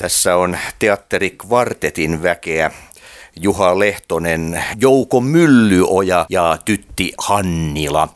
[0.00, 2.70] Tässä on teatterikvartetin väkeä.
[3.40, 8.08] Juha Lehtonen, Jouko Myllyoja ja Tytti Hannila.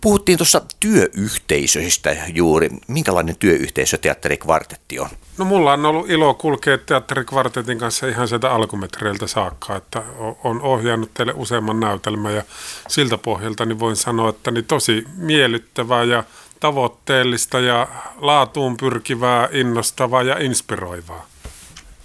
[0.00, 2.70] Puhuttiin tuossa työyhteisöistä juuri.
[2.88, 5.08] Minkälainen työyhteisö teatterikvartetti on?
[5.38, 10.02] No mulla on ollut ilo kulkea teatterikvartetin kanssa ihan sieltä alkumetreiltä saakka, että
[10.44, 12.42] on ohjannut teille useamman näytelmän ja
[12.88, 16.24] siltä pohjalta niin voin sanoa, että niin tosi miellyttävää ja
[16.62, 21.26] tavoitteellista ja laatuun pyrkivää, innostavaa ja inspiroivaa.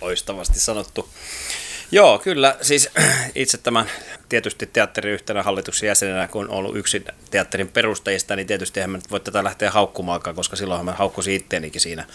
[0.01, 1.09] Loistavasti sanottu.
[1.91, 2.57] Joo, kyllä.
[2.61, 2.89] Siis
[3.35, 3.89] itse tämän
[4.29, 9.43] tietysti teatteriyhtänä hallituksen jäsenenä, kun on ollut yksi teatterin perustajista, niin tietysti nyt voi tätä
[9.43, 12.05] lähteä haukkumaakaan, koska silloin mä haukkusin itteenikin siinä.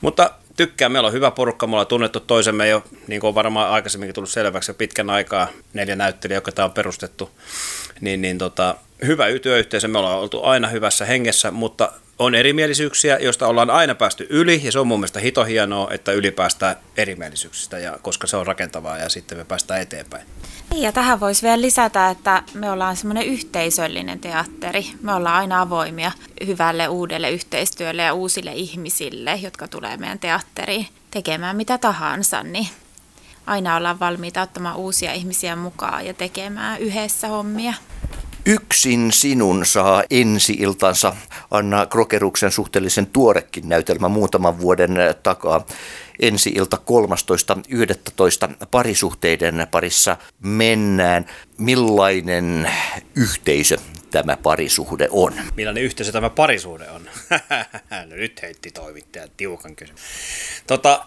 [0.00, 3.70] Mutta tykkään, meillä on hyvä porukka, me ollaan tunnettu toisemme jo, niin kuin on varmaan
[3.70, 7.30] aikaisemminkin tullut selväksi, jo pitkän aikaa neljä näyttelijä, joka tämä on perustettu,
[8.00, 8.74] niin, niin tota,
[9.06, 14.26] hyvä työyhteisö, me ollaan oltu aina hyvässä hengessä, mutta on erimielisyyksiä, joista ollaan aina päästy
[14.30, 18.36] yli, ja se on mun mielestä hito hienoa, että yli päästään erimielisyyksistä, ja koska se
[18.36, 20.26] on rakentavaa, ja sitten me päästään eteenpäin.
[20.70, 24.86] Niin, ja tähän voisi vielä lisätä, että me ollaan semmoinen yhteisöllinen teatteri.
[25.02, 26.12] Me ollaan aina avoimia
[26.46, 32.68] hyvälle uudelle yhteistyölle ja uusille ihmisille, jotka tulee meidän teatteriin tekemään mitä tahansa, niin
[33.46, 37.74] aina ollaan valmiita ottamaan uusia ihmisiä mukaan ja tekemään yhdessä hommia.
[38.46, 41.16] Yksin sinun saa ensi-iltansa
[41.50, 45.66] Anna Krokeruksen suhteellisen tuorekin näytelmä muutaman vuoden takaa.
[46.20, 46.78] Ensi-ilta
[48.60, 48.66] 13.11.
[48.70, 51.26] parisuhteiden parissa mennään.
[51.58, 52.70] Millainen
[53.16, 53.76] yhteisö
[54.22, 55.34] tämä parisuhde on?
[55.56, 57.02] Millainen yhteisö tämä parisuhde on?
[58.10, 60.00] no nyt heitti toimittaja tiukan kysymys.
[60.66, 61.06] Tota,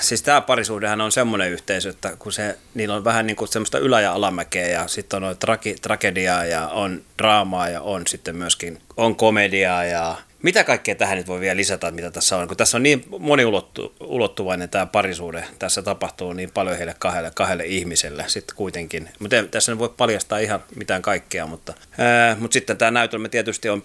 [0.00, 3.78] siis tämä parisuhdehan on semmoinen yhteisö, että kun se, niillä on vähän niin kuin semmoista
[3.78, 8.80] ylä- ja alamäkeä ja sitten on trage- tragediaa ja on draamaa ja on sitten myöskin
[8.96, 12.48] on komediaa ja mitä kaikkea tähän nyt voi vielä lisätä, mitä tässä on?
[12.48, 18.24] Kun tässä on niin moniulottuvainen tämä parisuhde, tässä tapahtuu niin paljon heille kahdelle, kahdelle ihmiselle
[18.26, 19.08] sitten kuitenkin.
[19.18, 23.68] Mutta tässä ei voi paljastaa ihan mitään kaikkea, mutta, ää, mutta sitten tämä näytelmä tietysti
[23.68, 23.84] on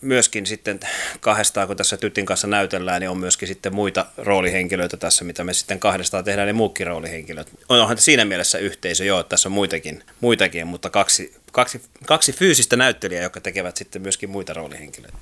[0.00, 0.80] myöskin sitten
[1.20, 5.54] kahdestaan, kun tässä Tytin kanssa näytellään, niin on myöskin sitten muita roolihenkilöitä tässä, mitä me
[5.54, 7.48] sitten kahdestaan tehdään, niin muukin roolihenkilöt.
[7.68, 12.76] Onhan siinä mielessä yhteisö, joo, että tässä on muitakin, muitakin mutta kaksi, kaksi, kaksi fyysistä
[12.76, 15.18] näyttelijää, jotka tekevät sitten myöskin muita roolihenkilöitä.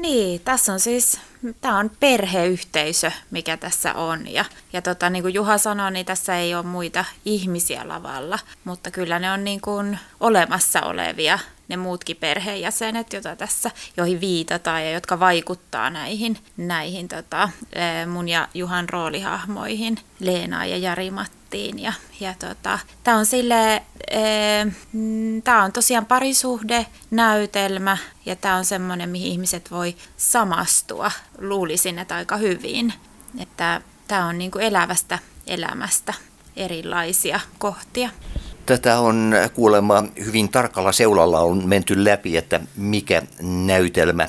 [0.00, 1.20] Niin, tässä on siis,
[1.60, 4.32] tämä on perheyhteisö, mikä tässä on.
[4.32, 8.90] Ja, ja tota, niin kuin Juha sanoi, niin tässä ei ole muita ihmisiä lavalla, mutta
[8.90, 11.38] kyllä ne on niin kuin olemassa olevia
[11.68, 17.48] ne muutkin perheenjäsenet, joita tässä, joihin viitataan ja jotka vaikuttaa näihin, näihin tota,
[18.12, 21.10] mun ja Juhan roolihahmoihin, Leena ja Jari
[21.54, 21.82] Mattiin.
[21.82, 23.82] Ja, ja tota, tämä on sille,
[24.92, 31.98] mm, tämä on tosiaan parisuhde, näytelmä ja tämä on semmoinen, mihin ihmiset voi samastua, luulisin,
[31.98, 32.92] että aika hyvin.
[33.40, 36.14] Että tämä on niin elävästä elämästä
[36.56, 38.10] erilaisia kohtia.
[38.66, 44.28] Tätä on kuulemma hyvin tarkalla seulalla on menty läpi, että mikä näytelmä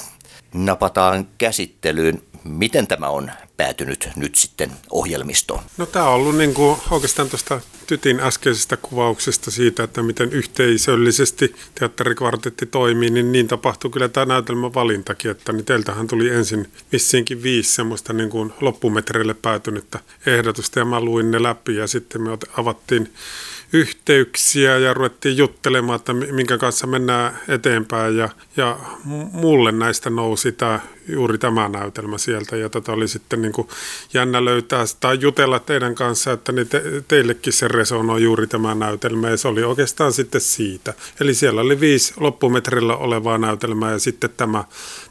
[0.53, 2.21] napataan käsittelyyn.
[2.49, 5.63] Miten tämä on päätynyt nyt sitten ohjelmistoon?
[5.77, 11.55] No tämä on ollut niin kuin oikeastaan tuosta Tytin äskeisestä kuvauksesta siitä, että miten yhteisöllisesti
[11.79, 17.43] teatterikvartetti toimii, niin niin tapahtui kyllä tämä näytelmä valintakin, että niin teiltähän tuli ensin vissiinkin
[17.43, 22.37] viisi semmoista niin kuin loppumetreille päätynyttä ehdotusta ja mä luin ne läpi ja sitten me
[22.57, 23.13] avattiin
[23.73, 28.17] yhteyksiä ja ruvettiin juttelemaan, että minkä kanssa mennään eteenpäin.
[28.17, 28.79] Ja, ja
[29.31, 33.67] mulle näistä nousi tämä, juuri tämä näytelmä sieltä ja tätä oli sitten niin kuin
[34.13, 39.29] jännä löytää tai jutella teidän kanssa, että niin te, teillekin se resonoi juuri tämä näytelmä
[39.29, 40.93] ja se oli oikeastaan sitten siitä.
[41.21, 44.63] Eli siellä oli viisi loppumetrillä olevaa näytelmää ja sitten tämä,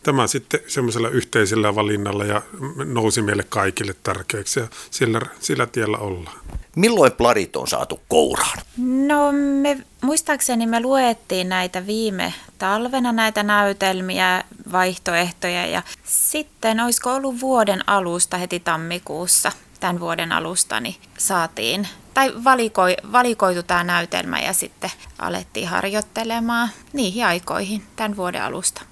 [0.02, 2.42] tämä sitten semmoisella yhteisellä valinnalla ja
[2.84, 6.38] nousi meille kaikille tärkeäksi ja sillä, sillä tiellä ollaan.
[6.76, 8.58] Milloin plarit on saatu kouraan?
[9.06, 17.40] No me, muistaakseni me luettiin näitä viime talvena näitä näytelmiä, vaihtoehtoja ja sitten olisiko ollut
[17.40, 24.52] vuoden alusta heti tammikuussa, tämän vuoden alusta, niin saatiin tai valikoi, valikoitu tämä näytelmä ja
[24.52, 28.82] sitten alettiin harjoittelemaan niihin aikoihin tämän vuoden alusta.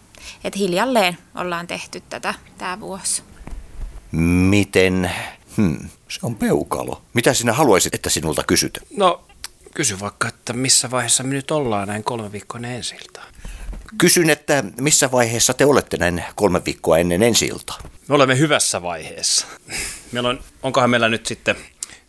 [0.44, 3.22] Et hiljalleen ollaan tehty tätä tämä vuosi.
[4.50, 5.10] Miten
[5.56, 5.78] Hmm,
[6.08, 7.02] se on peukalo.
[7.14, 8.78] Mitä sinä haluaisit, että sinulta kysyt?
[8.96, 9.24] No,
[9.74, 12.96] kysy vaikka, että missä vaiheessa me nyt ollaan näin kolme viikkoa ensi
[13.98, 17.86] Kysyn, että missä vaiheessa te olette näin kolme viikkoa ennen ensi -iltaa?
[18.08, 19.46] Me olemme hyvässä vaiheessa.
[20.12, 21.56] Meillä on, onkohan meillä nyt sitten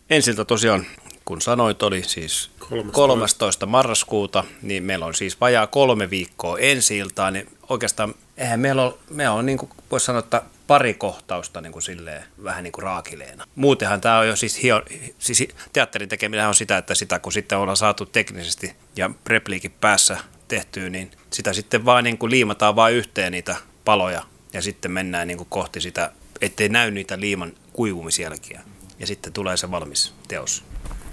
[0.10, 0.86] ensiltä tosiaan,
[1.25, 2.92] kun sanoit, oli siis 13.
[2.92, 3.66] 13.
[3.66, 8.94] marraskuuta, niin meillä on siis vajaa kolme viikkoa ensi iltaa, niin oikeastaan eihän meillä ole,
[9.09, 12.83] me on niin kuin voisi sanoa, että pari kohtausta niin kuin silleen, vähän niin kuin
[12.83, 13.45] raakileena.
[13.56, 14.83] Muutenhan tämä on jo siis, hio,
[15.19, 20.18] siis teatterin tekeminen on sitä, että sitä kun sitten ollaan saatu teknisesti ja repliikin päässä
[20.48, 23.56] tehtyä, niin sitä sitten vaan niin kuin liimataan vain yhteen niitä
[23.86, 24.24] paloja
[24.54, 26.12] ja sitten mennään niin kuin kohti sitä,
[26.42, 28.62] ettei näy niitä liiman kuivumisjälkiä.
[29.00, 30.63] Ja sitten tulee se valmis teos.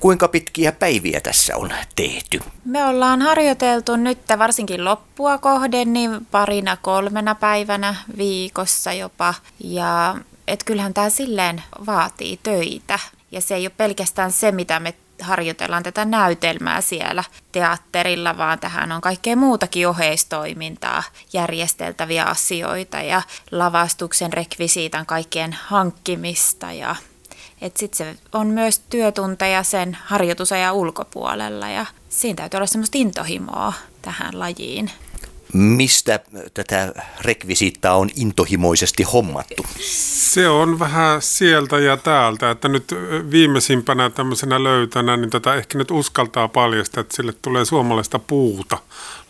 [0.01, 2.41] Kuinka pitkiä päiviä tässä on tehty?
[2.65, 9.35] Me ollaan harjoiteltu nyt varsinkin loppua kohden niin parina kolmena päivänä viikossa jopa.
[9.65, 10.17] Ja
[10.49, 12.99] et kyllähän tämä silleen vaatii töitä.
[13.33, 18.93] Ja se ei ole pelkästään se, mitä me harjoitellaan tätä näytelmää siellä teatterilla, vaan tähän
[18.93, 26.97] on kaikkea muutakin oheistoimintaa, järjesteltäviä asioita ja lavastuksen rekvisiitan kaikkien hankkimista ja
[27.77, 33.73] sitten se on myös työtunteja sen harjoitusajan ulkopuolella ja siinä täytyy olla semmoista intohimoa
[34.03, 34.91] tähän lajiin.
[35.53, 36.21] Mistä
[36.55, 39.67] tätä rekvisiittaa on intohimoisesti hommattu?
[39.81, 42.95] Se on vähän sieltä ja täältä, että nyt
[43.31, 48.79] viimeisimpänä tämmöisenä löytänä, niin tätä ehkä nyt uskaltaa paljastaa, että sille tulee suomalaista puuta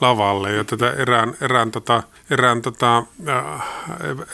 [0.01, 3.63] lavalle ja tätä erään, erään, tota, erään, tota, äh,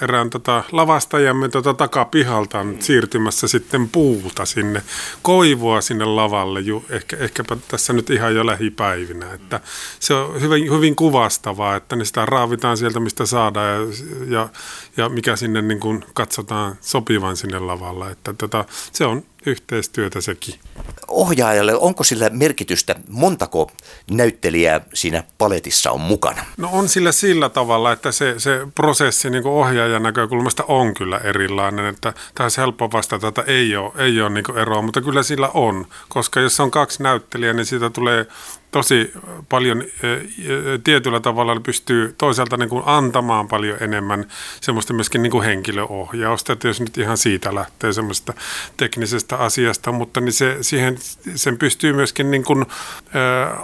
[0.03, 4.83] erään tota lavastajamme tota takapihalta on siirtymässä sitten puuta sinne,
[5.23, 9.61] koivua sinne lavalle, ju, ehkä, ehkäpä tässä nyt ihan jo lähipäivinä, että
[10.01, 13.87] se on hyvin, hyvin kuvastavaa, että niin sitä raavitaan sieltä, mistä saadaan ja,
[14.29, 14.49] ja,
[14.97, 20.55] ja mikä sinne niin kuin katsotaan sopivan sinne lavalle, että tota, se on yhteistyötä sekin.
[21.09, 23.71] Ohjaajalle, onko sillä merkitystä, montako
[24.11, 26.45] näyttelijää siinä paletissa on mukana?
[26.57, 31.87] No on sillä sillä tavalla, että se, se prosessi niin ohjaajan näkökulmasta on kyllä erilainen,
[31.87, 35.87] että tässä helppo vastata, että ei ole, ei ole niin eroa, mutta kyllä sillä on,
[36.09, 38.27] koska jos on kaksi näyttelijää, niin siitä tulee
[38.71, 39.13] tosi
[39.49, 39.85] paljon
[40.85, 44.25] tietyllä tavalla pystyy toisaalta niin kuin antamaan paljon enemmän
[44.61, 48.35] semmoista myöskin niin kuin henkilöohjausta, että jos nyt ihan siitä lähtee semmoista
[48.77, 50.97] teknisestä asiasta, mutta niin se, siihen,
[51.35, 52.67] sen pystyy myöskin niin kuin, ä,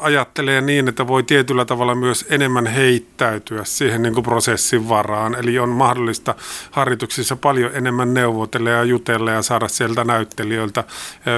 [0.00, 5.58] ajattelee niin, että voi tietyllä tavalla myös enemmän heittäytyä siihen niin kuin prosessin varaan, eli
[5.58, 6.34] on mahdollista
[6.70, 10.84] harjoituksissa paljon enemmän neuvotella ja jutella ja saada sieltä näyttelijöiltä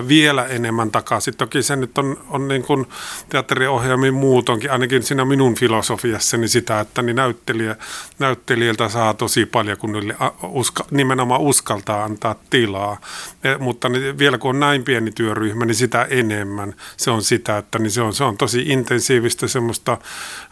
[0.08, 1.36] vielä enemmän takaisin.
[1.36, 2.86] Toki se nyt on, on niin kuin
[3.28, 7.76] teatteri teatteriohjelmiin muutonkin, ainakin siinä minun filosofiassani sitä, että niin näyttelijä,
[8.18, 13.00] näyttelijältä saa tosi paljon, kun niille uska, nimenomaan uskaltaa antaa tilaa.
[13.44, 17.58] Ja, mutta niin vielä kun on näin pieni työryhmä, niin sitä enemmän se on sitä,
[17.58, 19.98] että niin se, on, se on tosi intensiivistä semmoista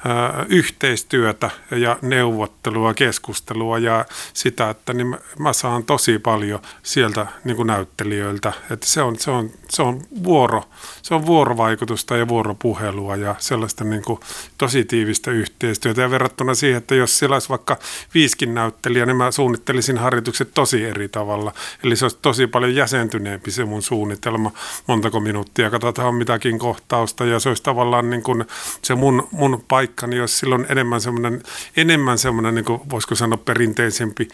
[0.05, 4.05] ää, yhteistyötä ja neuvottelua, keskustelua ja
[4.35, 8.53] sitä, että niin mä saan tosi paljon sieltä niin kuin näyttelijöiltä.
[8.71, 10.65] Että se on, se on, se on vuoro,
[11.03, 14.21] se on vuorovaikutusta ja vuoropuhelua vuoropuhelua ja sellaista niin kuin
[14.59, 16.01] tosi tiivistä yhteistyötä.
[16.03, 17.79] Ja verrattuna siihen, että jos siellä olisi vaikka
[18.15, 21.53] viiskin näyttelijä, niin mä suunnittelisin harjoitukset tosi eri tavalla.
[21.85, 24.51] Eli se olisi tosi paljon jäsentyneempi se mun suunnitelma,
[24.87, 27.25] montako minuuttia katsotaan mitäkin kohtausta.
[27.25, 28.45] Ja se olisi tavallaan niin kuin
[28.83, 31.43] se mun, mun paikkani, jos silloin enemmän semmoinen,
[31.77, 34.29] enemmän semmoinen niin kuin voisiko sanoa perinteisempi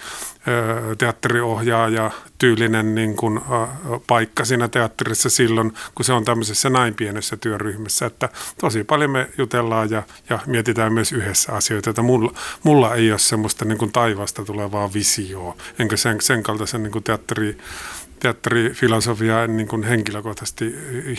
[0.98, 3.40] teatteriohjaaja, tyylinen niin kuin,
[4.06, 8.06] paikka siinä teatterissa silloin, kun se on tämmöisessä näin pienessä työryhmässä.
[8.06, 8.28] Että
[8.60, 13.18] tosi paljon me jutellaan ja, ja mietitään myös yhdessä asioita, että mulla, mulla ei ole
[13.18, 17.58] semmoista niin kuin taivasta tulevaa visioa, enkä sen, sen kaltaisen niin kuin teatteri,
[18.20, 20.74] teatterifilosofiaa en niin kuin henkilökohtaisesti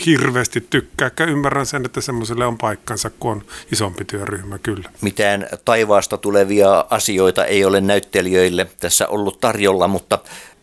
[0.06, 1.10] hirveästi tykkää.
[1.28, 4.90] Ymmärrän sen, että semmoiselle on paikkansa, kun on isompi työryhmä kyllä.
[5.00, 10.18] Mitään taivaasta tulevia asioita ei ole näyttelijöille tässä ollut tarjolla, mutta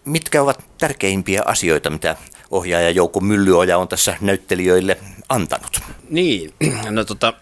[0.06, 2.15] mitkä ovat tärkeimpiä asioita, mitä
[2.51, 4.98] ohjaaja Jouko Myllyoja on tässä näyttelijöille
[5.30, 5.80] antanut?
[6.10, 6.54] Niin,
[6.89, 7.34] no tota,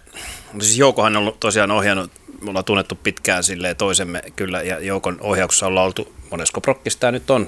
[0.59, 5.17] siis Joukohan on ollut tosiaan ohjannut, me ollaan tunnettu pitkään silleen toisemme kyllä, ja Joukon
[5.21, 7.47] ohjauksessa ollaan oltu, monesko prokkista tämä nyt on.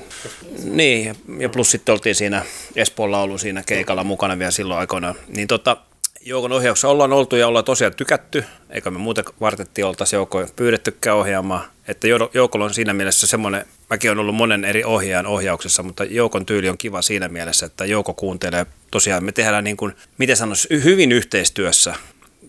[0.63, 2.45] Niin, ja plus sitten oltiin siinä
[2.75, 5.15] Espoon laulu siinä keikalla mukana vielä silloin aikoinaan.
[5.27, 5.77] Niin tota,
[6.25, 11.17] Joukon ohjauksessa ollaan oltu ja ollaan tosiaan tykätty, eikä me muuten vartetti oltaisi Joukoa pyydettykään
[11.17, 11.63] ohjaamaan.
[11.87, 16.45] Että Joukolla on siinä mielessä semmoinen, mäkin olen ollut monen eri ohjaajan ohjauksessa, mutta Joukon
[16.45, 18.65] tyyli on kiva siinä mielessä, että Jouko kuuntelee.
[18.91, 21.95] Tosiaan me tehdään niin kuin, miten sanoisi, hyvin yhteistyössä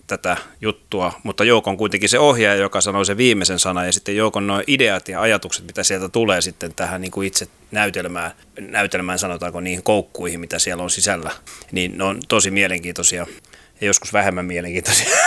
[0.07, 4.47] tätä juttua, mutta Joukon kuitenkin se ohjaaja, joka sanoo se viimeisen sanan, ja sitten Joukon
[4.47, 9.59] nuo ideat ja ajatukset, mitä sieltä tulee sitten tähän niin kuin itse näytelmään, näytelmään sanotaanko
[9.59, 11.31] niihin koukkuihin, mitä siellä on sisällä,
[11.71, 13.27] niin ne on tosi mielenkiintoisia
[13.81, 15.17] ja joskus vähemmän mielenkiintoisia.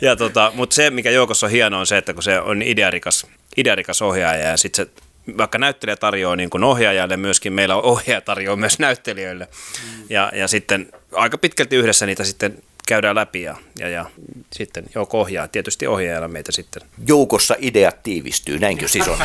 [0.00, 3.26] ja tota, mutta se, mikä joukossa on hienoa, on se, että kun se on idearikas,
[3.56, 4.92] idearikas ohjaaja ja sitten se
[5.38, 9.44] vaikka näyttelijä tarjoaa niin kuin ohjaajalle, myöskin meillä on ohjaaja tarjoaa myös näyttelijöille.
[9.44, 10.04] Mm.
[10.10, 14.04] Ja, ja sitten aika pitkälti yhdessä niitä sitten käydään läpi ja, ja, ja
[14.52, 16.82] sitten joukko ohjaa, tietysti ohjaajalla meitä sitten.
[17.06, 19.18] Joukossa ideat tiivistyy, näinkö siis on?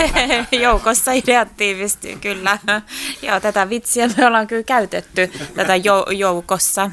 [0.61, 2.59] Joukossa ideat tiivistyy, kyllä.
[3.21, 6.91] Joo, tätä vitsiä me ollaan kyllä käytetty, tätä jou- joukossa.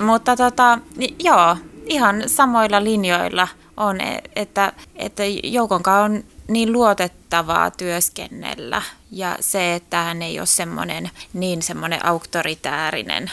[0.00, 0.78] Mutta tota,
[1.18, 3.98] joo, ihan samoilla linjoilla on,
[4.36, 11.62] että, että Joukonkaan on niin luotettavaa työskennellä ja se, että hän ei ole semmoinen niin
[11.62, 13.30] semmoinen auktoritäärinen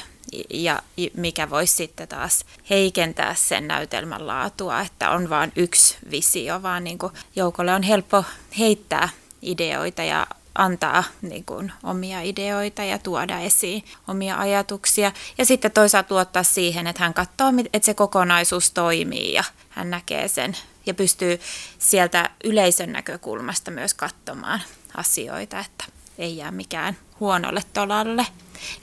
[0.49, 0.81] ja
[1.17, 6.97] mikä voisi sitten taas heikentää sen näytelmän laatua, että on vain yksi visio, vaan niin
[6.97, 8.23] kuin joukolle on helppo
[8.59, 9.09] heittää
[9.41, 15.11] ideoita ja antaa niin kuin, omia ideoita ja tuoda esiin omia ajatuksia.
[15.37, 20.27] Ja sitten toisaalta luottaa siihen, että hän katsoo, että se kokonaisuus toimii ja hän näkee
[20.27, 21.39] sen ja pystyy
[21.79, 24.61] sieltä yleisön näkökulmasta myös katsomaan
[24.97, 25.85] asioita, että
[26.17, 28.25] ei jää mikään huonolle tolalle.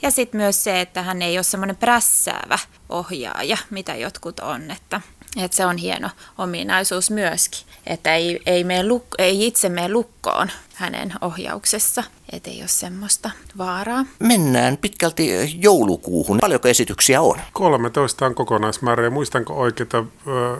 [0.01, 2.59] Ja sitten myös se, että hän ei ole semmoinen prässäävä
[2.89, 5.01] ohjaaja, mitä jotkut on, että,
[5.37, 10.51] että se on hieno ominaisuus myöskin, että ei, ei, mene luk- ei itse mene lukkoon
[10.73, 14.05] hänen ohjauksessa, ettei ole semmoista vaaraa.
[14.19, 16.37] Mennään pitkälti joulukuuhun.
[16.41, 17.39] Paljonko esityksiä on?
[17.53, 20.05] 13 on kokonaismäärä ja muistanko oikeita,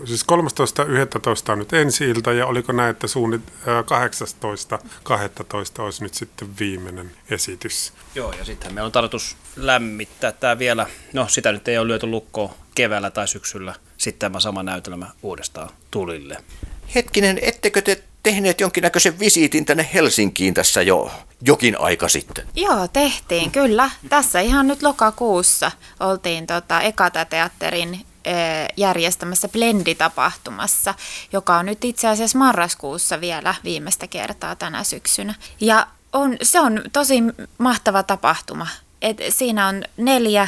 [0.05, 3.41] siis 13.11 on nyt ensi ilta ja oliko näin, että suunnit
[5.79, 7.93] 18.12 olisi nyt sitten viimeinen esitys.
[8.15, 12.07] Joo ja sitten meillä on tarkoitus lämmittää tämä vielä, no sitä nyt ei ole lyöty
[12.07, 16.43] lukkoon keväällä tai syksyllä, sitten tämä sama näytelmä uudestaan tulille.
[16.95, 22.47] Hetkinen, ettekö te tehneet jonkinnäköisen visiitin tänne Helsinkiin tässä jo jokin aika sitten?
[22.55, 23.89] Joo, tehtiin kyllä.
[24.09, 28.05] Tässä ihan nyt lokakuussa oltiin tota Ekata-teatterin
[28.77, 30.93] järjestämässä Blendi-tapahtumassa,
[31.33, 35.35] joka on nyt itse asiassa marraskuussa vielä viimeistä kertaa tänä syksynä.
[35.59, 37.23] Ja on, se on tosi
[37.57, 38.67] mahtava tapahtuma.
[39.01, 40.47] Et siinä on neljä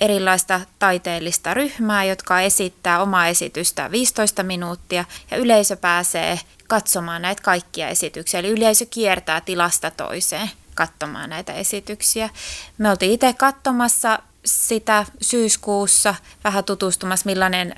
[0.00, 7.88] erilaista taiteellista ryhmää, jotka esittää omaa esitystä 15 minuuttia ja yleisö pääsee katsomaan näitä kaikkia
[7.88, 8.40] esityksiä.
[8.40, 12.30] Eli yleisö kiertää tilasta toiseen katsomaan näitä esityksiä.
[12.78, 16.14] Me oltiin itse katsomassa sitä syyskuussa,
[16.44, 17.74] vähän tutustumassa millainen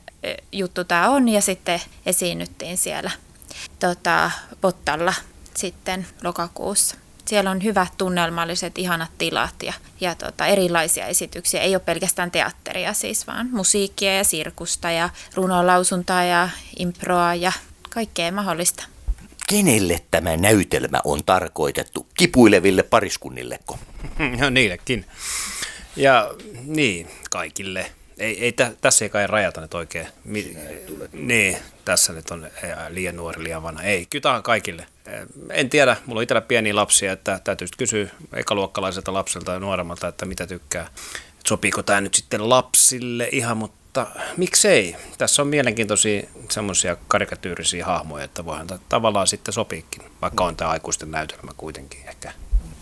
[0.52, 3.10] juttu tämä on ja sitten esiinnyttiin siellä
[3.78, 5.14] tota, Pottalla
[5.54, 7.03] sitten lokakuussa.
[7.24, 11.60] Siellä on hyvät tunnelmalliset, ihanat tilat ja, ja tota, erilaisia esityksiä.
[11.60, 17.52] Ei ole pelkästään teatteria siis, vaan musiikkia ja sirkusta ja runolausuntaa ja improa ja
[17.90, 18.84] kaikkea mahdollista.
[19.48, 22.06] Kenelle tämä näytelmä on tarkoitettu?
[22.14, 23.78] Kipuileville pariskunnilleko?
[24.40, 25.04] No niillekin.
[25.96, 27.90] Ja niin, kaikille.
[28.18, 30.06] Ei, ei tä, tässä ei kai rajata nyt oikein.
[30.24, 30.56] Mi,
[31.12, 32.46] niin, tässä nyt on
[32.88, 33.82] liian nuori, liian vanha.
[33.82, 34.86] Ei, kyllä tämä on kaikille.
[35.50, 40.26] En tiedä, mulla on itsellä pieniä lapsia, että täytyy kysyä ekaluokkalaiselta lapselta ja nuoremmalta, että
[40.26, 40.88] mitä tykkää.
[41.46, 44.06] Sopiiko tämä nyt sitten lapsille ihan, mutta
[44.36, 44.96] miksei?
[45.18, 51.10] Tässä on mielenkiintoisia semmoisia karikatyyrisiä hahmoja, että voihan tavallaan sitten sopiikin, vaikka on tämä aikuisten
[51.10, 52.32] näytelmä kuitenkin ehkä.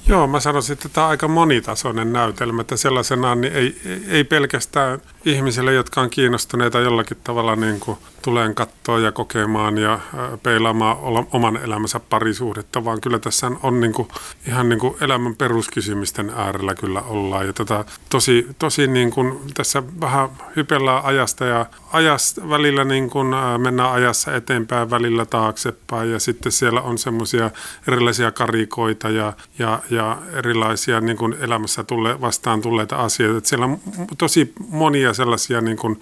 [0.06, 5.00] Joo, mä sanoisin, että tämä on aika monitasoinen näytelmä, että sellaisenaan niin ei, ei pelkästään
[5.24, 9.98] ihmisille, jotka on kiinnostuneita jollakin tavalla niin kuin tuleen katsoa ja kokemaan ja
[10.42, 10.96] peilaamaan
[11.32, 14.08] oman elämänsä parisuhdetta, vaan kyllä tässä on niin kuin,
[14.48, 17.46] ihan niin kuin elämän peruskysymisten äärellä kyllä ollaan.
[17.46, 23.28] Ja tätä tosi, tosi niin kuin, tässä vähän hypellään ajasta ja ajasta välillä niin kuin,
[23.58, 27.50] mennään ajassa eteenpäin, välillä taaksepäin ja sitten siellä on semmoisia
[27.88, 33.38] erilaisia karikoita ja, ja, ja erilaisia niin kuin elämässä tulle, vastaan tulleita asioita.
[33.38, 33.80] Että siellä on
[34.18, 36.00] tosi monia sellaisia niin kuin,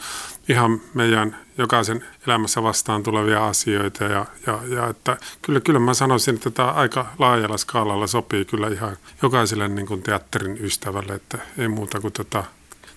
[0.49, 4.05] ihan meidän jokaisen elämässä vastaan tulevia asioita.
[4.05, 8.69] Ja, ja, ja että kyllä, kyllä mä sanoisin, että tämä aika laajalla skaalalla sopii kyllä
[8.69, 12.45] ihan jokaiselle niin kuin teatterin ystävälle, että ei muuta kuin tätä tota,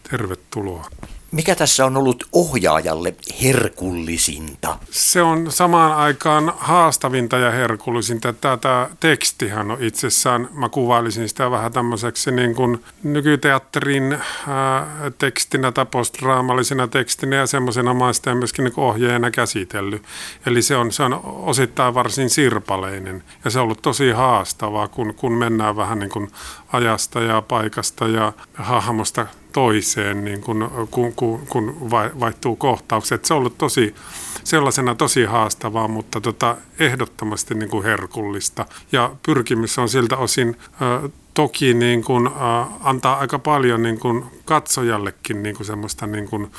[0.09, 0.89] tervetuloa.
[1.33, 4.77] Mikä tässä on ollut ohjaajalle herkullisinta?
[4.91, 8.33] Se on samaan aikaan haastavinta ja herkullisinta.
[8.33, 14.87] Tämä tekstihän on itsessään, mä kuvailisin sitä vähän tämmöiseksi niin kuin nykyteatterin ää,
[15.17, 20.03] tekstinä tai postdraamallisena tekstinä ja semmoisena mä sitä myöskin niin ohjeena käsitellyt.
[20.45, 25.13] Eli se on, se on osittain varsin sirpaleinen ja se on ollut tosi haastavaa, kun,
[25.13, 26.31] kun mennään vähän niin kuin
[26.73, 33.25] ajasta ja paikasta ja hahmosta toiseen, niin kun, kun, kun, kun vaihtuu kohtaukset.
[33.25, 33.95] Se on ollut tosi,
[34.43, 38.65] sellaisena tosi haastavaa, mutta tota, ehdottomasti niin kuin herkullista.
[38.91, 44.25] Ja pyrkimys on siltä osin äh, toki niin kuin, äh, antaa aika paljon niin kuin
[44.45, 46.51] katsojallekin niin kuin semmoista niin kuin,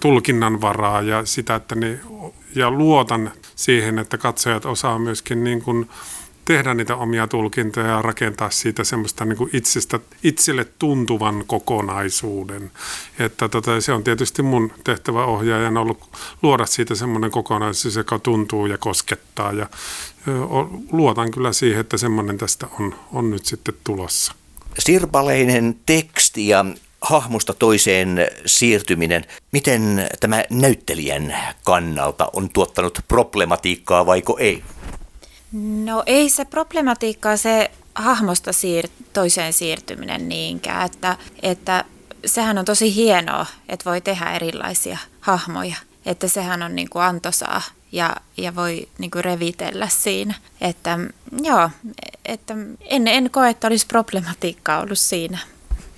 [0.00, 2.00] tulkinnanvaraa ja sitä, että ne,
[2.54, 5.90] ja luotan siihen, että katsojat osaa myöskin niin kuin,
[6.44, 12.70] tehdä niitä omia tulkintoja ja rakentaa siitä semmoista niin kuin itsestä, itselle tuntuvan kokonaisuuden.
[13.18, 16.08] Että tota, se on tietysti mun tehtävä ohjaajan ollut
[16.42, 19.66] luoda siitä semmoinen kokonaisuus, joka tuntuu ja koskettaa ja
[20.92, 24.34] luotan kyllä siihen, että semmoinen tästä on, on nyt sitten tulossa.
[24.78, 26.64] Sirpaleinen teksti ja
[27.00, 34.62] hahmosta toiseen siirtyminen, miten tämä näyttelijän kannalta on tuottanut problematiikkaa vaiko ei?
[35.84, 41.84] No ei se problematiikkaa se hahmosta siir- toiseen siirtyminen niinkään, että, että
[42.26, 45.76] sehän on tosi hienoa, että voi tehdä erilaisia hahmoja.
[46.06, 50.34] Että sehän on niin kuin antoisaa ja, ja voi niin kuin revitellä siinä.
[50.60, 50.98] Että
[51.42, 51.70] joo,
[52.24, 55.38] että en, en koe, että olisi problematiikkaa ollut siinä.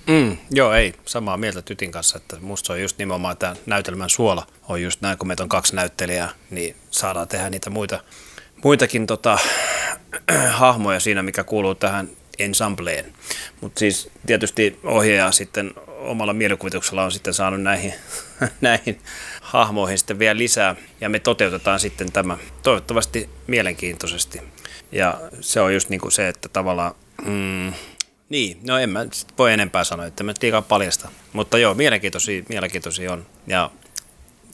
[0.07, 0.93] Mm, joo, ei.
[1.05, 5.17] Samaa mieltä Tytin kanssa, että musta on just nimenomaan tämä näytelmän suola on just näin,
[5.17, 7.99] kun meitä on kaksi näyttelijää, niin saadaan tehdä niitä muita,
[8.63, 9.39] muitakin tota,
[10.51, 12.09] hahmoja siinä, mikä kuuluu tähän
[12.39, 13.13] ensembleen.
[13.61, 17.93] Mutta siis tietysti ohjaaja sitten omalla mielikuvituksella on sitten saanut näihin,
[18.61, 19.01] näihin
[19.41, 24.41] hahmoihin sitten vielä lisää, ja me toteutetaan sitten tämä toivottavasti mielenkiintoisesti.
[24.91, 26.95] Ja se on just niin kuin se, että tavallaan
[27.25, 27.73] mm,
[28.29, 29.05] niin, no en mä
[29.37, 31.09] voi enempää sanoa, että mä liikaa paljasta.
[31.33, 33.25] Mutta joo, mielenkiintoisia, mielenkiintoisia on.
[33.47, 33.71] Ja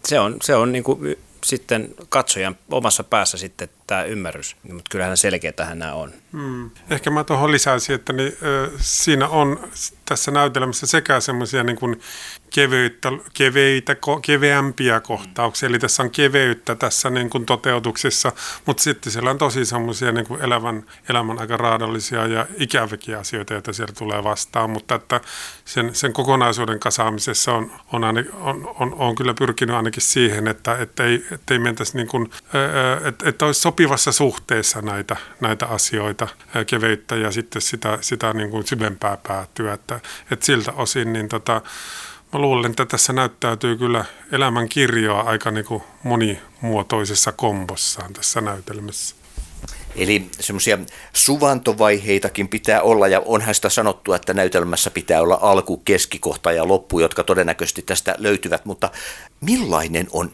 [0.06, 4.56] se on, se on niin kuin sitten katsojan omassa päässä sitten tämä ymmärrys.
[4.64, 6.14] Mutta kyllähän selkeätähän nämä on.
[6.32, 6.70] Hmm.
[6.90, 9.70] Ehkä mä tuohon lisäisin, että niin, äh, siinä on
[10.06, 12.02] tässä näytelmässä sekä semmoisia niin
[12.54, 18.32] kevyyttä, keveitä, keveämpiä kohtauksia, eli tässä on keveyttä tässä niin kuin toteutuksessa,
[18.66, 23.54] mutta sitten siellä on tosi semmoisia niin kuin elämän, elämän aika raadollisia ja ikäviä asioita,
[23.54, 25.22] joita siellä tulee vastaan, mutta että
[25.66, 28.04] sen, sen kokonaisuuden kasaamisessa on, on,
[28.40, 32.30] on, on, on kyllä pyrkinyt ainakin siihen, että, että ei, että ei mentäisi niin kuin,
[33.06, 36.28] että, että olisi sopivassa suhteessa näitä, näitä asioita,
[36.68, 40.00] keveyttä ja sitten sitä, sitä niin kuin syvempää päätyä, että,
[40.32, 41.62] että siltä osin niin tota,
[42.34, 49.16] Mä luulen, että tässä näyttäytyy kyllä elämän kirjoa aika niin kuin monimuotoisessa kombossaan tässä näytelmässä.
[49.96, 50.78] Eli semmoisia
[51.14, 57.00] suvantovaiheitakin pitää olla, ja onhan sitä sanottu, että näytelmässä pitää olla alku, keskikohta ja loppu,
[57.00, 58.90] jotka todennäköisesti tästä löytyvät, mutta
[59.42, 60.32] millainen on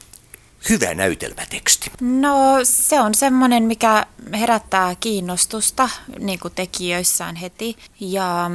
[0.70, 1.92] hyvä näytelmäteksti?
[2.02, 8.52] No se on semmoinen, mikä herättää kiinnostusta niin kuin tekijöissään heti, ja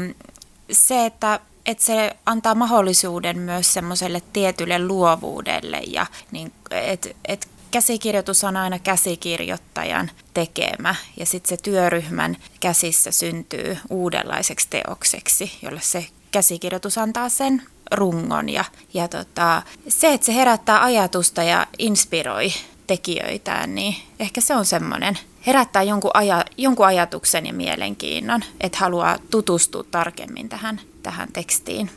[0.73, 8.44] se, että että se antaa mahdollisuuden myös semmoiselle tietylle luovuudelle ja niin, että et käsikirjoitus
[8.44, 16.98] on aina käsikirjoittajan tekemä ja sitten se työryhmän käsissä syntyy uudenlaiseksi teokseksi, jolle se käsikirjoitus
[16.98, 22.53] antaa sen rungon ja, ja tota, se, että se herättää ajatusta ja inspiroi
[22.87, 29.18] tekijöitään, niin ehkä se on semmoinen, herättää jonkun, aja, jonkun ajatuksen ja mielenkiinnon, että haluaa
[29.30, 31.90] tutustua tarkemmin tähän, tähän tekstiin.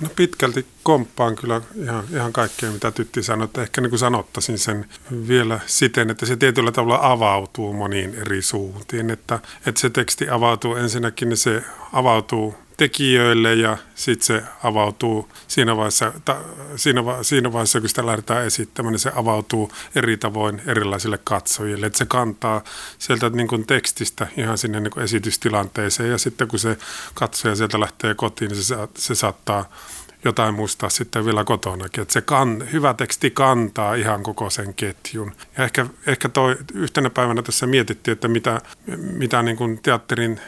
[0.00, 3.44] No pitkälti komppaan kyllä ihan, ihan kaikkea, mitä Tytti sanoi.
[3.44, 4.88] Että ehkä niin kuin sanottaisin sen
[5.28, 9.10] vielä siten, että se tietyllä tavalla avautuu moniin eri suuntiin.
[9.10, 15.76] Että, että se teksti avautuu ensinnäkin, niin se avautuu tekijöille ja sitten se avautuu siinä
[15.76, 16.36] vaiheessa, ta,
[16.76, 21.86] siinä, va, siinä vaiheessa, kun sitä lähdetään esittämään, niin se avautuu eri tavoin erilaisille katsojille.
[21.86, 22.64] Että se kantaa
[22.98, 26.78] sieltä niin kuin tekstistä ihan sinne niin kuin esitystilanteeseen ja sitten kun se
[27.14, 29.61] katsoja sieltä lähtee kotiin, niin se, se saattaa
[30.24, 32.02] jotain muistaa sitten vielä kotonakin.
[32.02, 35.32] Että se kan, hyvä teksti kantaa ihan koko sen ketjun.
[35.58, 38.60] Ja ehkä, ehkä toi yhtenä päivänä tässä mietittiin, että mitä,
[38.96, 40.40] mitä niin kuin teatterin,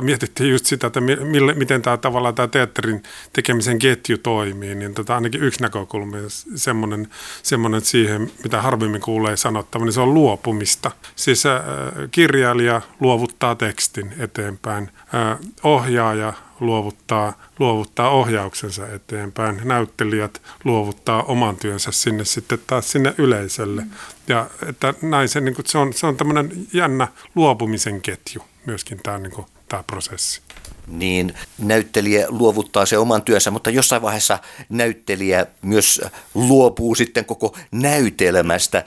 [0.00, 4.74] mietittiin just sitä, että mille, miten tämä tavallaan tämä teatterin tekemisen ketju toimii.
[4.74, 6.16] Niin tota, ainakin yksi näkökulma
[6.54, 7.08] semmoinen,
[7.42, 10.90] semmoinen siihen, mitä harvemmin kuulee sanottavan, niin se on luopumista.
[11.16, 11.62] Siis äh,
[12.10, 19.60] kirjailija luovuttaa tekstin eteenpäin, äh, ohjaaja luovuttaa, luovuttaa ohjauksensa eteenpäin.
[19.64, 23.82] Näyttelijät luovuttaa oman työnsä sinne sitten taas sinne yleisölle.
[23.82, 23.90] Mm.
[24.28, 29.00] Ja että näin se, niin kuin, se on, se on tämmöinen jännä luopumisen ketju myöskin
[29.02, 30.40] tämä, niin kuin, tämä prosessi
[30.86, 34.38] niin näyttelijä luovuttaa se oman työnsä, mutta jossain vaiheessa
[34.68, 36.00] näyttelijä myös
[36.34, 38.84] luopuu sitten koko näytelmästä.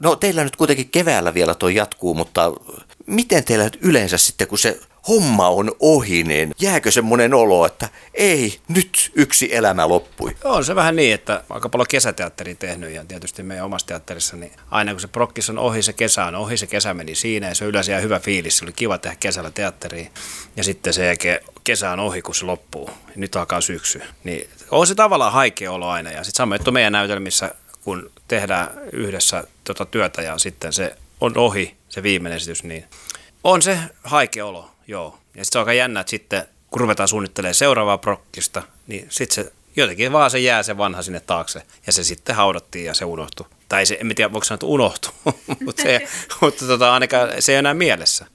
[0.00, 2.52] No teillä nyt kuitenkin keväällä vielä tuo jatkuu, mutta
[3.06, 8.60] miten teillä yleensä sitten, kun se homma on ohi, niin jääkö semmoinen olo, että ei,
[8.68, 10.36] nyt yksi elämä loppui?
[10.44, 14.52] On se vähän niin, että aika paljon kesäteatteri tehnyt ja tietysti meidän omassa teatterissa, niin
[14.70, 17.54] aina kun se prokkis on ohi, se kesä on ohi, se kesä meni siinä ja
[17.54, 20.10] se on yleensä ihan hyvä fiilis, se oli kiva tehdä kesällä teatteriin
[20.56, 22.90] ja sitten se jälkeen kesä on ohi, kun se loppuu.
[23.08, 24.02] Ja nyt alkaa syksy.
[24.24, 28.70] Niin on se tavallaan haikea olo aina ja sitten samoin, että meidän näytelmissä, kun tehdään
[28.92, 32.84] yhdessä tota työtä ja sitten se on ohi, se viimeinen esitys, niin
[33.44, 35.18] On se haikea olo, joo.
[35.34, 39.44] Ja sitten se on aika jännä, että sitten kun ruvetaan suunnittelemaan seuraavaa prokkista, niin sitten
[39.44, 43.04] se jotenkin vaan se jää se vanha sinne taakse ja se sitten haudattiin ja se
[43.04, 43.46] unohtui.
[43.68, 45.12] Tai se, en tiedä, voiko sanoa, että unohtui,
[45.64, 46.08] mutta, se,
[46.40, 48.26] mutta tota, ainakaan se ei enää mielessä.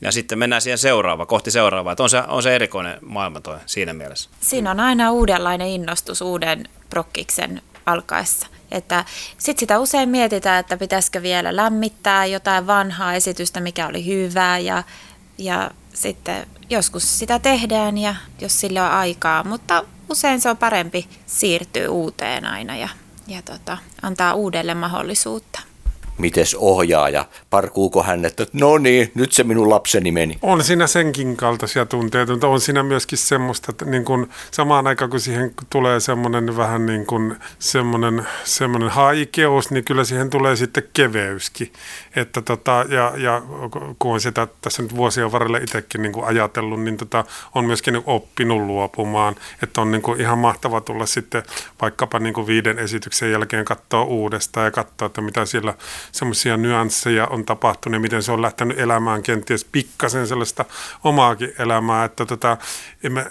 [0.00, 1.92] Ja sitten mennään siihen seuraavaan, kohti seuraavaa.
[1.92, 4.30] Että on, se, on se erikoinen maailma toi siinä mielessä.
[4.40, 8.46] Siinä on aina uudenlainen innostus uuden prokkiksen alkaessa.
[8.70, 9.04] Että
[9.38, 14.82] sitten sitä usein mietitään, että pitäisikö vielä lämmittää jotain vanhaa esitystä, mikä oli hyvää ja,
[15.38, 21.08] ja sitten joskus sitä tehdään ja jos sillä on aikaa, mutta usein se on parempi
[21.26, 22.88] siirtyä uuteen aina ja,
[23.26, 25.60] ja tota, antaa uudelle mahdollisuutta
[26.18, 30.38] mites ohjaaja, parkuuko hän, että no niin, nyt se minun lapseni meni.
[30.42, 35.10] On siinä senkin kaltaisia tunteita, mutta on siinä myöskin semmoista, että niin kuin samaan aikaan
[35.10, 40.82] kun siihen tulee semmoinen vähän niin kuin semmoinen, semmoinen haikeus, niin kyllä siihen tulee sitten
[40.92, 41.72] keveyskin.
[42.16, 43.42] Että tota, ja, ja
[43.98, 47.24] kun on sitä tässä nyt vuosien varrella itsekin niin ajatellut, niin tota,
[47.54, 49.34] on myöskin niin oppinut luopumaan.
[49.62, 51.42] Että on niin kuin ihan mahtava tulla sitten
[51.82, 55.74] vaikkapa niin kuin viiden esityksen jälkeen katsoa uudestaan ja katsoa, että mitä siellä
[56.12, 60.64] semmoisia nyansseja on tapahtunut ja miten se on lähtenyt elämään kenties pikkasen sellaista
[61.04, 62.56] omaakin elämää, että tota,
[63.02, 63.26] emme,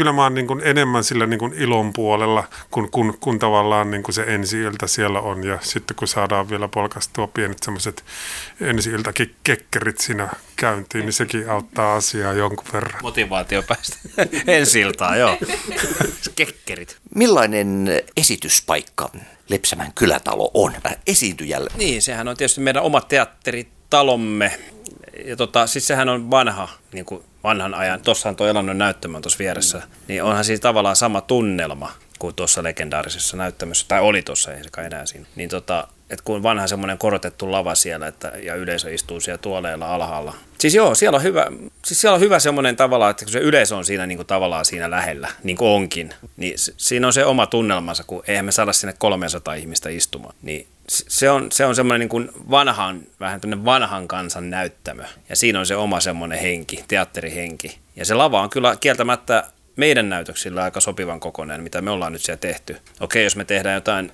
[0.00, 3.90] kyllä mä oon niin kuin enemmän sillä niin kuin ilon puolella, kun, kun, kun tavallaan
[3.90, 5.44] niin kuin se ensi siellä on.
[5.44, 8.04] Ja sitten kun saadaan vielä polkastua pienet semmoiset
[8.60, 8.90] ensi
[9.42, 13.02] kekkerit siinä käyntiin, niin sekin auttaa asiaa jonkun verran.
[13.02, 13.96] Motivaatio päästä
[14.56, 14.80] ensi
[15.18, 15.38] joo.
[16.36, 16.96] Kekkerit.
[17.14, 19.10] Millainen esityspaikka
[19.50, 20.74] Lepsämän kylätalo on
[21.06, 21.70] esiintyjälle?
[21.76, 24.60] Niin, sehän on tietysti meidän oma teatteritalomme.
[25.24, 29.38] Ja tota, siis sehän on vanha, niin kuin vanhan ajan, tuossahan tuo Elannon näyttämö tuossa
[29.38, 34.64] vieressä, niin onhan siis tavallaan sama tunnelma kuin tuossa legendaarisessa näyttämössä, tai oli tuossa, ei
[34.64, 35.26] sekä enää siinä.
[35.36, 39.94] Niin tota, että kun vanha semmoinen korotettu lava siellä että, ja yleisö istuu siellä tuoleilla
[39.94, 40.34] alhaalla.
[40.58, 41.46] Siis joo, siellä on hyvä,
[41.84, 44.64] siis siellä on hyvä semmoinen tavalla, että kun se yleisö on siinä niin kuin tavallaan
[44.64, 48.72] siinä lähellä, niin kuin onkin, niin siinä on se oma tunnelmansa, kun eihän me saada
[48.72, 50.34] sinne 300 ihmistä istumaan.
[50.42, 55.02] Niin se on, se on semmoinen niin kuin vanhan, vähän vanhan kansan näyttämö.
[55.28, 57.78] Ja siinä on se oma semmoinen henki, teatterihenki.
[57.96, 59.44] Ja se lava on kyllä kieltämättä
[59.76, 62.76] meidän näytöksillä aika sopivan kokoinen, mitä me ollaan nyt siellä tehty.
[63.00, 64.12] Okei, jos me tehdään jotain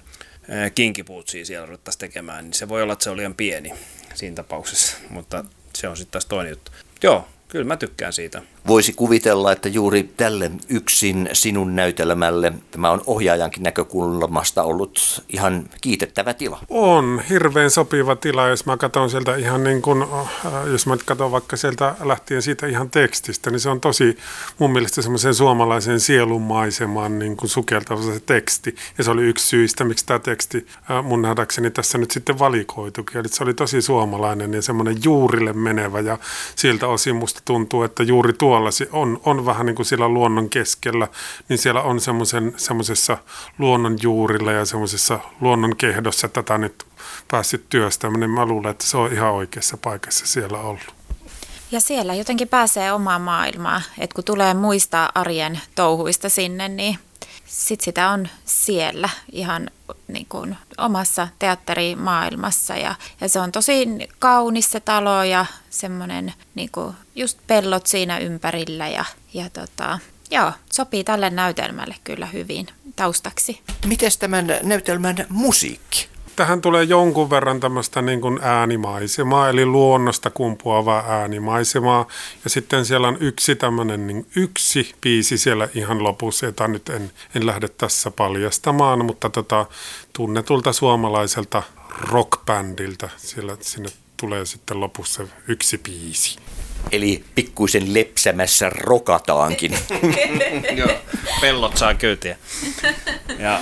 [0.74, 3.72] kinkipuutsia siellä ruvettaisiin tekemään, niin se voi olla, että se oli liian pieni
[4.14, 6.72] siinä tapauksessa, mutta se on sitten taas toinen juttu.
[7.02, 8.42] Joo, kyllä mä tykkään siitä.
[8.66, 16.34] Voisi kuvitella, että juuri tälle yksin sinun näytelmälle tämä on ohjaajankin näkökulmasta ollut ihan kiitettävä
[16.34, 16.60] tila.
[16.68, 21.30] On hirveän sopiva tila, jos mä katson sieltä ihan niin kuin, äh, jos mä katson
[21.30, 24.18] vaikka sieltä lähtien siitä ihan tekstistä, niin se on tosi
[24.58, 28.74] mun mielestä semmoisen suomalaisen sielunmaisemaan niin kuin sukeltava se teksti.
[28.98, 33.18] Ja se oli yksi syistä, miksi tämä teksti äh, mun nähdäkseni tässä nyt sitten valikoitukin.
[33.18, 36.18] Eli se oli tosi suomalainen ja semmoinen juurille menevä ja
[36.56, 40.50] siltä osin musta tuntuu, että juuri tuo tuolla on, on vähän niin kuin siellä luonnon
[40.50, 41.08] keskellä,
[41.48, 42.00] niin siellä on
[42.56, 43.18] semmoisessa
[43.58, 46.86] luonnon juurilla ja semmoisessa luonnon kehdossa tätä nyt
[47.30, 50.94] päässyt työstämään, niin mä luulen, että se on ihan oikeassa paikassa siellä ollut.
[51.70, 56.98] Ja siellä jotenkin pääsee omaan maailmaan, että kun tulee muista arjen touhuista sinne, niin
[57.46, 59.70] sit sitä on siellä ihan
[60.08, 63.86] niin kuin omassa teatterimaailmassa ja, ja se on tosi
[64.18, 69.04] kaunis se talo ja semmoinen niin kuin just pellot siinä ympärillä ja,
[69.34, 69.98] ja tota,
[70.30, 73.62] joo, sopii tälle näytelmälle kyllä hyvin taustaksi.
[73.86, 76.15] Miten tämän näytelmän musiikki?
[76.36, 82.06] Tähän tulee jonkun verran tämmöistä niin kuin äänimaisemaa, eli luonnosta kumpuavaa äänimaisemaa.
[82.44, 87.10] Ja sitten siellä on yksi tämmöinen, niin yksi biisi siellä ihan lopussa, jota nyt en,
[87.34, 89.66] en lähde tässä paljastamaan, mutta tota,
[90.12, 91.62] tunnetulta suomalaiselta
[92.10, 96.38] rockbändiltä, siellä sinne tulee sitten lopussa yksi biisi.
[96.92, 99.78] Eli pikkuisen lepsämässä rokataankin.
[100.76, 100.90] Joo,
[101.40, 102.36] pellot saa kyytiä
[103.38, 103.60] ja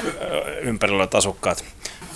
[0.62, 1.64] ympärillä asukkaat.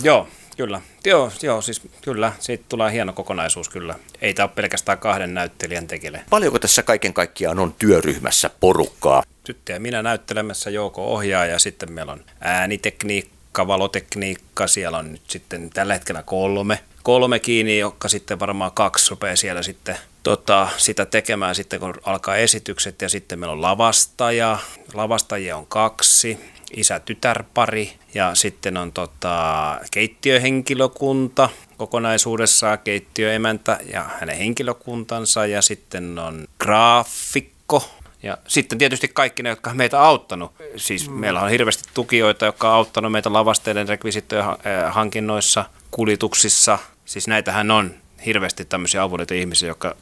[0.02, 3.94] Joo, Kyllä, joo, joo siis kyllä, siitä tulee hieno kokonaisuus kyllä.
[4.20, 6.24] Ei tämä ole pelkästään kahden näyttelijän tekele.
[6.30, 9.22] Paljonko tässä kaiken kaikkiaan on työryhmässä porukkaa?
[9.44, 15.22] Tyttö ja minä näyttelemässä Jouko ohjaa ja sitten meillä on äänitekniikka, valotekniikka, siellä on nyt
[15.28, 21.06] sitten tällä hetkellä kolme, kolme kiinni, jotka sitten varmaan kaksi rupeaa siellä sitten tota, sitä
[21.06, 23.02] tekemään sitten, kun alkaa esitykset.
[23.02, 24.58] Ja sitten meillä on lavastaja,
[24.94, 26.38] lavastajia on kaksi,
[26.76, 37.90] isä-tytärpari ja sitten on tota, keittiöhenkilökunta kokonaisuudessaan, keittiöemäntä ja hänen henkilökuntansa ja sitten on graafikko
[38.22, 40.52] ja sitten tietysti kaikki ne, jotka meitä auttanut.
[40.76, 41.14] Siis mm.
[41.14, 44.56] meillä on hirveästi tukijoita, jotka on auttanut meitä lavasteiden rekvisittojen eh,
[44.90, 46.78] hankinnoissa, kuljetuksissa.
[47.04, 47.94] Siis näitähän on
[48.26, 49.96] hirveästi tämmöisiä avulijoita ihmisiä, jotka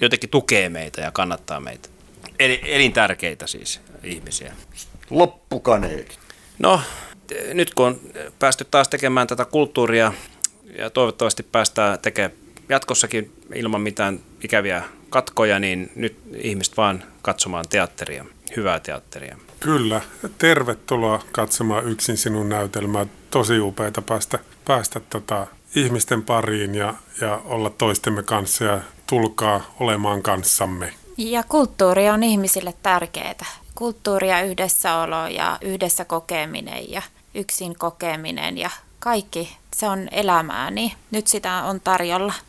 [0.00, 1.88] jotenkin tukee meitä ja kannattaa meitä.
[2.38, 4.52] Eli elintärkeitä siis ihmisiä.
[5.10, 6.18] Loppukaneet.
[6.58, 6.80] No,
[7.54, 8.00] nyt kun on
[8.38, 10.12] päästy taas tekemään tätä kulttuuria
[10.78, 18.24] ja toivottavasti päästään tekemään jatkossakin ilman mitään ikäviä katkoja, niin nyt ihmiset vaan katsomaan teatteria,
[18.56, 19.36] hyvää teatteria.
[19.60, 20.00] Kyllä,
[20.38, 23.06] tervetuloa katsomaan yksin sinun näytelmää.
[23.30, 30.22] Tosi upeita päästä, päästä tota, ihmisten pariin ja, ja olla toistemme kanssa ja tulkaa olemaan
[30.22, 30.94] kanssamme.
[31.16, 33.34] Ja kulttuuri on ihmisille tärkeää.
[33.78, 37.02] Kulttuuri ja yhdessäolo ja yhdessä kokeminen ja
[37.34, 42.34] yksin kokeminen ja kaikki, se on elämää, niin nyt sitä on tarjolla.